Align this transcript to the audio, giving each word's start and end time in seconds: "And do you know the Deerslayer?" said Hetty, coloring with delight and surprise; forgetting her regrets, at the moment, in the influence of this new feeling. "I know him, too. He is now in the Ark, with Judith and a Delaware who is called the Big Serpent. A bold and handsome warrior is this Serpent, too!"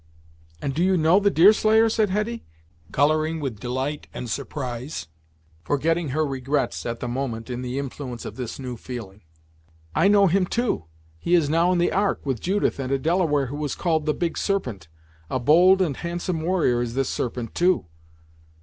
"And 0.63 0.73
do 0.73 0.83
you 0.83 0.97
know 0.97 1.19
the 1.19 1.29
Deerslayer?" 1.29 1.87
said 1.87 2.09
Hetty, 2.09 2.43
coloring 2.91 3.39
with 3.39 3.59
delight 3.59 4.07
and 4.15 4.27
surprise; 4.27 5.07
forgetting 5.63 6.09
her 6.09 6.25
regrets, 6.25 6.87
at 6.87 7.01
the 7.01 7.07
moment, 7.07 7.51
in 7.51 7.61
the 7.61 7.77
influence 7.77 8.25
of 8.25 8.35
this 8.35 8.57
new 8.57 8.77
feeling. 8.77 9.21
"I 9.93 10.07
know 10.07 10.25
him, 10.25 10.47
too. 10.47 10.85
He 11.19 11.35
is 11.35 11.51
now 11.51 11.71
in 11.71 11.77
the 11.77 11.91
Ark, 11.91 12.19
with 12.25 12.41
Judith 12.41 12.79
and 12.79 12.91
a 12.91 12.97
Delaware 12.97 13.45
who 13.45 13.63
is 13.63 13.75
called 13.75 14.07
the 14.07 14.15
Big 14.15 14.39
Serpent. 14.39 14.87
A 15.29 15.39
bold 15.39 15.83
and 15.83 15.95
handsome 15.97 16.41
warrior 16.41 16.81
is 16.81 16.95
this 16.95 17.07
Serpent, 17.09 17.53
too!" 17.53 17.85